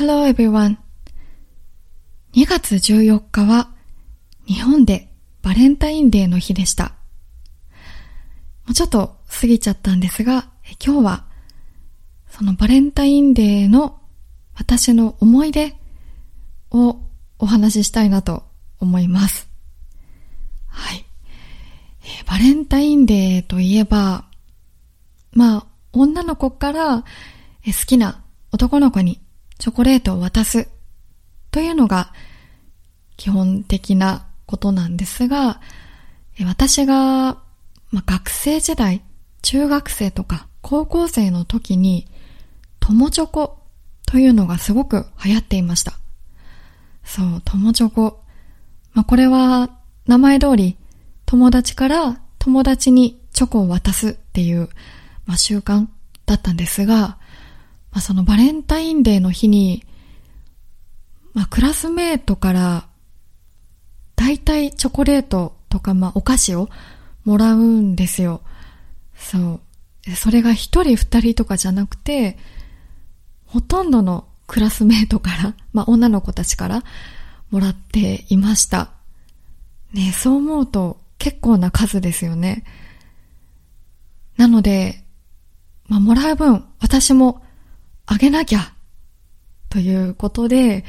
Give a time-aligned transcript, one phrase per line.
[0.00, 0.78] Hello everyone.
[2.32, 3.68] 2月14日は
[4.46, 6.94] 日本でバレンタインデーの日でした。
[8.64, 10.48] もうちょっと過ぎちゃったんですが、
[10.82, 11.26] 今日は
[12.30, 14.00] そのバレンタインデーの
[14.54, 15.76] 私の思い出
[16.70, 16.96] を
[17.38, 18.44] お話ししたいなと
[18.78, 19.50] 思います。
[20.66, 21.04] はい。
[22.04, 24.24] えバレンタインデーといえば、
[25.32, 27.04] まあ、女の子から好
[27.86, 29.20] きな男の子に
[29.60, 30.68] チョコレートを渡す
[31.52, 32.12] というのが
[33.16, 35.60] 基本的なことなんですが、
[36.46, 37.36] 私が、
[37.90, 39.02] まあ、学生時代、
[39.42, 42.08] 中学生とか高校生の時に、
[42.80, 43.58] 友チョコ
[44.06, 45.92] というのがすごく流行っていました。
[47.04, 48.22] そう、友チョコ。
[48.94, 49.70] まあ、これは
[50.06, 50.76] 名前通り
[51.26, 54.70] 友達から友達にチョコを渡すっていう、
[55.26, 55.86] まあ、習慣
[56.26, 57.18] だったんですが、
[57.92, 59.84] まあ、そのバレンタインデーの日に、
[61.34, 62.88] まあ、クラスメートから
[64.16, 66.68] 大体チョコレートとか、まあ、お菓子を
[67.24, 68.42] もらうんですよ。
[69.14, 69.60] そ
[70.06, 70.10] う。
[70.16, 72.38] それが一人二人とかじゃなくて、
[73.46, 76.82] ほとんどのクラスメートから、まあ、女の子たちから
[77.50, 78.90] もらっていました。
[79.92, 82.64] ねそう思うと結構な数ですよね。
[84.36, 85.04] なので、
[85.86, 87.39] まあ、もらう分、私も
[88.12, 88.72] あげなきゃ、
[89.68, 90.84] ということで、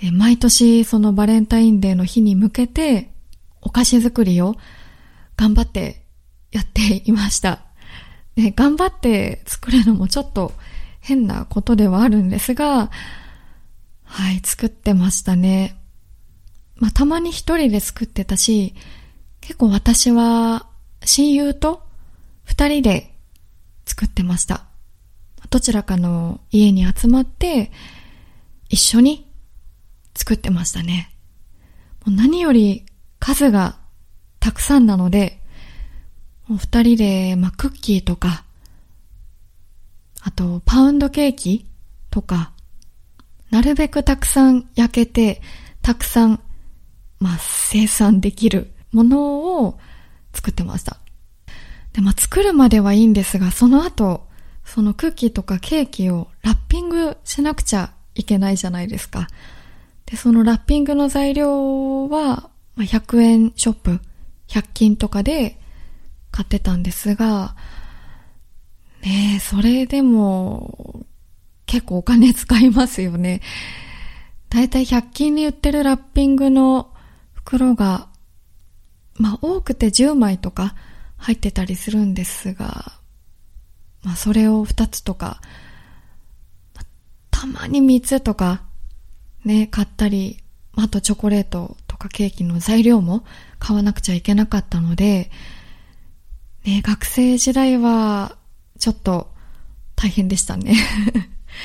[0.00, 3.10] え毎年そのバレンタインデーの日に向けて
[3.60, 4.54] お菓子作りを
[5.36, 6.04] 頑張って
[6.52, 7.62] やっていました。
[8.36, 10.52] ね、頑張って作るのもちょっと
[11.00, 12.92] 変なことではあるんですが、
[14.04, 15.76] はい、作ってましたね。
[16.76, 18.76] まあ、たまに一人で作ってたし、
[19.40, 20.68] 結構私は
[21.04, 21.82] 親友と
[22.44, 23.12] 二人で
[23.84, 24.69] 作ってました。
[25.50, 27.72] どちらかの家に集まって
[28.68, 29.28] 一緒に
[30.14, 31.12] 作ってましたね。
[32.06, 32.86] もう何より
[33.18, 33.76] 数が
[34.38, 35.40] たくさんなので、
[36.46, 38.44] もう二人で、まあ、クッキーとか、
[40.22, 41.66] あとパウンドケーキ
[42.10, 42.52] とか、
[43.50, 45.42] なるべくたくさん焼けて、
[45.82, 46.40] たくさん、
[47.18, 49.78] まあ、生産できるものを
[50.32, 50.98] 作ってました。
[51.92, 54.29] で、まあ、作るまではいいんですが、その後、
[54.72, 59.26] そのクッキーとかケーキをラッピングしなくちゃいけないじゃないですか。
[60.06, 64.00] で、そのラッピングの材料は、まあ、100円ショップ、
[64.46, 65.58] 100均とかで
[66.30, 67.56] 買ってたんですが、
[69.02, 71.04] ねえ、それでも
[71.66, 73.40] 結構お金使いますよね。
[74.50, 76.94] だいたい100均に売ってるラッピングの
[77.32, 78.08] 袋が
[79.16, 80.76] まあ多くて10枚とか
[81.16, 82.99] 入ってたりするんですが、
[84.02, 85.40] まあそれを2つとか、
[87.30, 88.62] たまに3つとか
[89.44, 90.38] ね、買ったり、
[90.76, 93.24] あとチョコレートとかケーキの材料も
[93.58, 95.30] 買わなくちゃいけなかったので、
[96.64, 98.36] ね、学生時代は
[98.78, 99.30] ちょっと
[99.96, 100.74] 大変でしたね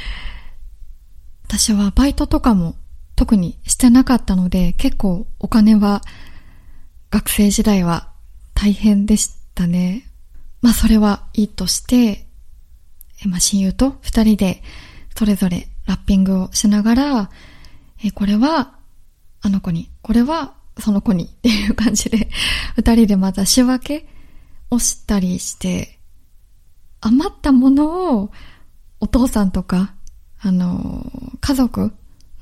[1.46, 2.76] 私はバイトとかも
[3.14, 6.02] 特にしてなかったので結構お金は
[7.10, 8.10] 学生時代は
[8.54, 10.05] 大変でしたね。
[10.66, 12.26] まあそれはいいとして、
[13.24, 14.64] まあ親友と二人で
[15.14, 17.30] それぞれラッピングをしながら、
[18.04, 18.74] えこれは
[19.42, 22.28] あの子に、これはその子にっていう感じで、
[22.74, 24.08] 二人でまた仕分け
[24.68, 26.00] をしたりして、
[27.00, 28.32] 余ったものを
[28.98, 29.94] お父さんとか、
[30.40, 31.06] あの、
[31.40, 31.92] 家族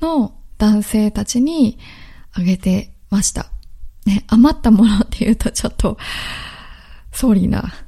[0.01, 1.77] の男性たちに
[2.33, 3.51] あげてました。
[4.07, 5.99] ね、余ったものっていうとちょっと、
[7.11, 7.84] sorry な、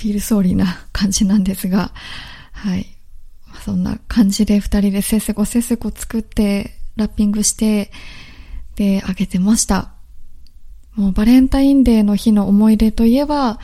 [0.00, 1.92] feel sorry な感じなんですが、
[2.52, 2.86] はい。
[3.62, 7.90] そんな感じで二人でせっせこせっせこ作って、ラッピングして、
[8.76, 9.92] で、あげてました。
[10.94, 13.58] もうバレンタインデーの日の思い出といえば、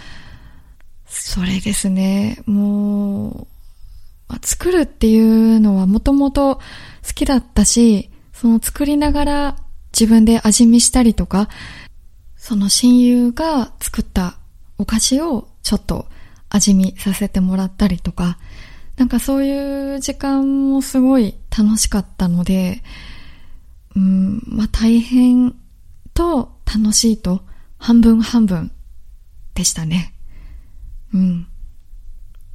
[1.06, 2.42] それですね。
[2.44, 3.46] もう、
[4.28, 6.60] まあ、作るっていうのはもともと好
[7.14, 9.56] きだったし、その作りながら
[9.98, 11.48] 自分で味見したりとか、
[12.36, 14.36] その親友が作った
[14.76, 16.06] お菓子をちょっと
[16.48, 18.38] 味見させてもらったりとか、
[18.96, 22.82] なんかそういう時間もすごい楽しかったので、
[23.94, 25.54] うん、まあ大変
[26.14, 27.42] と楽しいと
[27.78, 28.72] 半分半分
[29.54, 30.14] でしたね。
[31.12, 31.46] うん。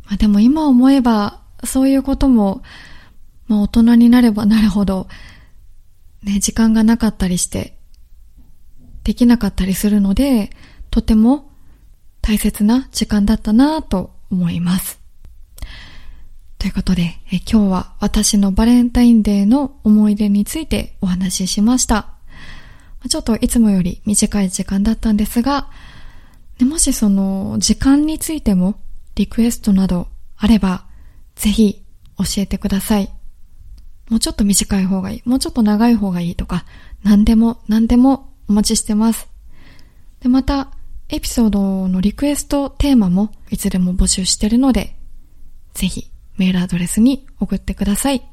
[0.05, 2.63] まあでも今思えばそういうことも、
[3.47, 5.07] まあ大人になればなるほど
[6.23, 7.77] ね、時間がなかったりして、
[9.03, 10.51] できなかったりするので、
[10.91, 11.50] とても
[12.21, 14.99] 大切な時間だったなと思います。
[16.59, 22.07] ということで、え今日は私のバレンタインデーの思い出についてお話ししました。
[23.09, 25.69] ちょっといつもより短い時間だったんですが、
[26.59, 28.79] もしその時間についても
[29.15, 30.07] リクエストなど
[30.37, 30.85] あれば、
[31.35, 31.81] ぜひ
[32.17, 33.09] 教えてください。
[34.09, 36.65] もうちょっと短い方がいい、もうちょっと長い方がいいとか、
[37.03, 39.27] 何でも何でもお待ちしてます。
[40.19, 40.71] で、また、
[41.13, 44.95] エピソードのリクエストテーマもいつでも募集してるので、
[45.73, 48.25] ぜひメールアドレスに送ってください。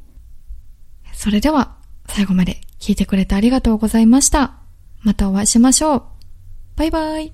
[1.13, 1.77] それでは
[2.07, 4.55] 最後まで聞いてくれてありがとうございました。
[5.03, 6.03] またお会いしましょう。
[6.77, 7.33] バイバイ。